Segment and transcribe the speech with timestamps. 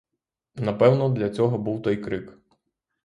[0.55, 2.37] Напевно, для цього був той крик.